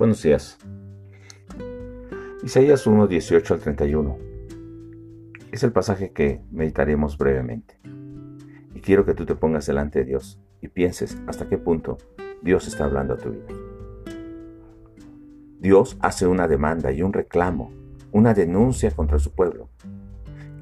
Buenos 0.00 0.22
días. 0.22 0.56
Isaías 2.42 2.86
1, 2.86 3.06
18 3.06 3.52
al 3.52 3.60
31. 3.60 4.16
Es 5.52 5.62
el 5.62 5.72
pasaje 5.72 6.12
que 6.12 6.40
meditaremos 6.50 7.18
brevemente. 7.18 7.78
Y 8.74 8.80
quiero 8.80 9.04
que 9.04 9.12
tú 9.12 9.26
te 9.26 9.34
pongas 9.34 9.66
delante 9.66 9.98
de 9.98 10.06
Dios 10.06 10.40
y 10.62 10.68
pienses 10.68 11.18
hasta 11.26 11.50
qué 11.50 11.58
punto 11.58 11.98
Dios 12.40 12.66
está 12.66 12.84
hablando 12.84 13.12
a 13.12 13.18
tu 13.18 13.28
vida. 13.28 13.44
Dios 15.58 15.98
hace 16.00 16.26
una 16.26 16.48
demanda 16.48 16.90
y 16.92 17.02
un 17.02 17.12
reclamo, 17.12 17.70
una 18.10 18.32
denuncia 18.32 18.92
contra 18.92 19.18
su 19.18 19.34
pueblo, 19.34 19.68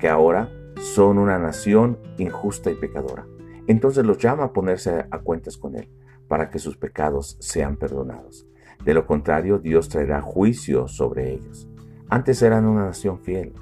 que 0.01 0.09
ahora 0.09 0.51
son 0.81 1.17
una 1.17 1.39
nación 1.39 1.97
injusta 2.19 2.73
y 2.73 2.75
pecadora. 2.75 3.25
Entonces 3.69 4.05
los 4.05 4.19
llama 4.19 4.47
a 4.47 4.53
ponerse 4.53 5.07
a 5.09 5.19
cuentas 5.21 5.57
con 5.57 5.77
Él, 5.77 5.89
para 6.27 6.51
que 6.51 6.59
sus 6.59 6.77
pecados 6.77 7.37
sean 7.39 7.77
perdonados. 7.77 8.49
De 8.85 8.95
lo 8.95 9.07
contrario, 9.07 9.59
Dios 9.59 9.89
traerá 9.89 10.21
juicio 10.21 10.89
sobre 10.89 11.33
ellos. 11.33 11.69
Antes 12.09 12.41
eran 12.43 12.65
una 12.65 12.87
nación 12.87 13.19
fiel, 13.21 13.53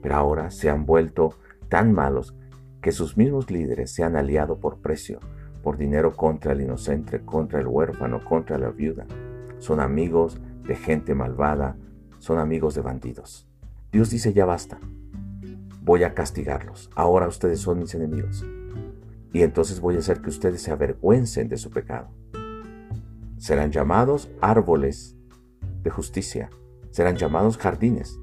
pero 0.00 0.16
ahora 0.16 0.50
se 0.50 0.70
han 0.70 0.86
vuelto 0.86 1.38
tan 1.68 1.92
malos 1.92 2.34
que 2.80 2.90
sus 2.90 3.16
mismos 3.16 3.50
líderes 3.50 3.92
se 3.92 4.02
han 4.02 4.16
aliado 4.16 4.58
por 4.58 4.78
precio, 4.78 5.20
por 5.62 5.76
dinero 5.76 6.16
contra 6.16 6.52
el 6.52 6.62
inocente, 6.62 7.20
contra 7.24 7.60
el 7.60 7.68
huérfano, 7.68 8.24
contra 8.24 8.58
la 8.58 8.70
viuda. 8.70 9.06
Son 9.58 9.78
amigos 9.78 10.40
de 10.64 10.74
gente 10.74 11.14
malvada, 11.14 11.76
son 12.18 12.40
amigos 12.40 12.74
de 12.74 12.80
bandidos. 12.80 13.48
Dios 13.92 14.10
dice 14.10 14.32
ya 14.32 14.44
basta, 14.44 14.80
voy 15.82 16.02
a 16.02 16.14
castigarlos, 16.14 16.90
ahora 16.96 17.28
ustedes 17.28 17.60
son 17.60 17.78
mis 17.78 17.94
enemigos. 17.94 18.44
Y 19.32 19.42
entonces 19.42 19.80
voy 19.80 19.96
a 19.96 20.00
hacer 20.00 20.20
que 20.20 20.30
ustedes 20.30 20.60
se 20.62 20.72
avergüencen 20.72 21.48
de 21.48 21.56
su 21.56 21.70
pecado 21.70 22.10
serán 23.42 23.72
llamados 23.72 24.30
árboles 24.40 25.16
de 25.82 25.90
justicia, 25.90 26.48
serán 26.90 27.16
llamados 27.16 27.58
jardines. 27.58 28.20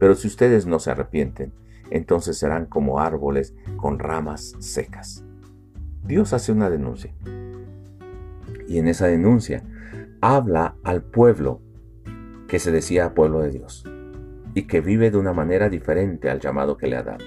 Pero 0.00 0.16
si 0.16 0.26
ustedes 0.26 0.66
no 0.66 0.80
se 0.80 0.90
arrepienten, 0.90 1.52
entonces 1.90 2.36
serán 2.36 2.66
como 2.66 2.98
árboles 2.98 3.54
con 3.76 4.00
ramas 4.00 4.56
secas. 4.58 5.24
Dios 6.02 6.32
hace 6.32 6.50
una 6.50 6.70
denuncia. 6.70 7.14
Y 8.66 8.78
en 8.78 8.88
esa 8.88 9.06
denuncia 9.06 9.62
habla 10.20 10.74
al 10.82 11.04
pueblo 11.04 11.60
que 12.48 12.58
se 12.58 12.72
decía 12.72 13.14
pueblo 13.14 13.42
de 13.42 13.52
Dios 13.52 13.84
y 14.54 14.66
que 14.66 14.80
vive 14.80 15.12
de 15.12 15.18
una 15.18 15.32
manera 15.32 15.68
diferente 15.68 16.30
al 16.30 16.40
llamado 16.40 16.76
que 16.76 16.88
le 16.88 16.96
ha 16.96 17.04
dado. 17.04 17.24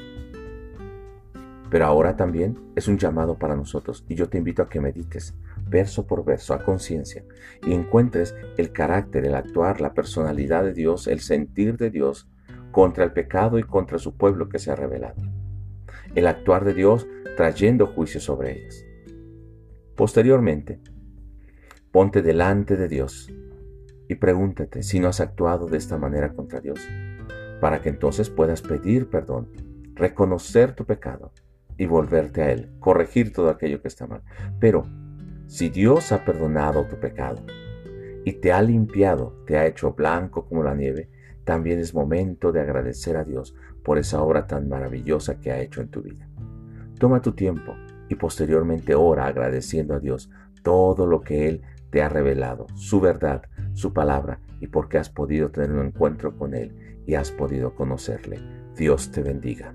Pero 1.69 1.85
ahora 1.85 2.15
también 2.15 2.57
es 2.75 2.87
un 2.87 2.97
llamado 2.97 3.37
para 3.37 3.55
nosotros 3.55 4.05
y 4.07 4.15
yo 4.15 4.29
te 4.29 4.37
invito 4.37 4.61
a 4.61 4.69
que 4.69 4.79
medites 4.79 5.35
verso 5.69 6.07
por 6.07 6.23
verso 6.23 6.53
a 6.53 6.63
conciencia 6.63 7.25
y 7.65 7.73
encuentres 7.73 8.35
el 8.57 8.71
carácter, 8.71 9.25
el 9.25 9.35
actuar, 9.35 9.81
la 9.81 9.93
personalidad 9.93 10.63
de 10.63 10.73
Dios, 10.73 11.07
el 11.07 11.19
sentir 11.19 11.77
de 11.77 11.89
Dios 11.89 12.29
contra 12.71 13.03
el 13.03 13.11
pecado 13.11 13.59
y 13.59 13.63
contra 13.63 13.99
su 13.99 14.15
pueblo 14.15 14.47
que 14.47 14.59
se 14.59 14.71
ha 14.71 14.75
revelado. 14.75 15.21
El 16.15 16.27
actuar 16.27 16.63
de 16.63 16.73
Dios 16.73 17.05
trayendo 17.35 17.87
juicio 17.87 18.21
sobre 18.21 18.59
ellos. 18.59 18.85
Posteriormente, 19.95 20.79
ponte 21.91 22.21
delante 22.21 22.77
de 22.77 22.87
Dios 22.87 23.29
y 24.07 24.15
pregúntate 24.15 24.83
si 24.83 24.99
no 24.99 25.09
has 25.09 25.19
actuado 25.19 25.67
de 25.67 25.77
esta 25.77 25.97
manera 25.97 26.33
contra 26.33 26.61
Dios, 26.61 26.79
para 27.59 27.81
que 27.81 27.89
entonces 27.89 28.29
puedas 28.29 28.61
pedir 28.61 29.09
perdón, 29.09 29.49
reconocer 29.95 30.73
tu 30.73 30.85
pecado 30.85 31.33
y 31.77 31.85
volverte 31.85 32.41
a 32.41 32.51
Él, 32.51 32.71
corregir 32.79 33.31
todo 33.33 33.49
aquello 33.49 33.81
que 33.81 33.87
está 33.87 34.07
mal. 34.07 34.23
Pero 34.59 34.85
si 35.47 35.69
Dios 35.69 36.11
ha 36.11 36.25
perdonado 36.25 36.85
tu 36.87 36.99
pecado 36.99 37.43
y 38.25 38.33
te 38.33 38.51
ha 38.51 38.61
limpiado, 38.61 39.43
te 39.45 39.57
ha 39.57 39.65
hecho 39.65 39.93
blanco 39.93 40.45
como 40.45 40.63
la 40.63 40.75
nieve, 40.75 41.09
también 41.43 41.79
es 41.79 41.93
momento 41.93 42.51
de 42.51 42.59
agradecer 42.59 43.15
a 43.15 43.23
Dios 43.23 43.55
por 43.83 43.97
esa 43.97 44.21
obra 44.21 44.47
tan 44.47 44.67
maravillosa 44.67 45.39
que 45.39 45.51
ha 45.51 45.61
hecho 45.61 45.81
en 45.81 45.89
tu 45.89 46.01
vida. 46.01 46.27
Toma 46.99 47.21
tu 47.21 47.31
tiempo 47.31 47.73
y 48.09 48.15
posteriormente 48.15 48.95
ora 48.95 49.27
agradeciendo 49.27 49.93
a 49.93 49.99
Dios 49.99 50.29
todo 50.63 51.07
lo 51.07 51.21
que 51.21 51.47
Él 51.47 51.61
te 51.89 52.01
ha 52.01 52.09
revelado, 52.09 52.67
su 52.75 52.99
verdad, 52.99 53.43
su 53.73 53.93
palabra 53.93 54.41
y 54.59 54.67
porque 54.67 54.97
has 54.97 55.09
podido 55.09 55.49
tener 55.49 55.71
un 55.71 55.85
encuentro 55.85 56.35
con 56.37 56.53
Él 56.53 57.01
y 57.05 57.15
has 57.15 57.31
podido 57.31 57.75
conocerle. 57.75 58.39
Dios 58.75 59.11
te 59.11 59.21
bendiga. 59.21 59.73